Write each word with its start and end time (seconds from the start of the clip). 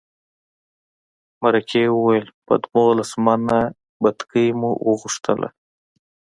مرکې 1.41 1.83
وویل 1.89 2.27
په 2.45 2.53
دولس 2.63 3.11
منه 3.25 3.59
بتکۍ 4.01 4.47
مو 4.59 4.71
وغوښتله. 4.87 5.49